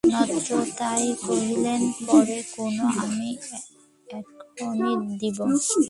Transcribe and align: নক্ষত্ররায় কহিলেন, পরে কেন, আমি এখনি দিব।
নক্ষত্ররায় 0.03 1.07
কহিলেন, 1.21 1.81
পরে 2.07 2.39
কেন, 2.53 2.77
আমি 3.03 3.29
এখনি 4.07 4.93
দিব। 5.19 5.37